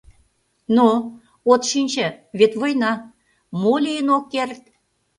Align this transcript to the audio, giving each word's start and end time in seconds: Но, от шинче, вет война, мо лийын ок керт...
Но, 0.75 0.87
от 1.51 1.61
шинче, 1.69 2.07
вет 2.39 2.53
война, 2.61 2.91
мо 3.61 3.73
лийын 3.85 4.07
ок 4.17 4.25
керт... 4.33 4.61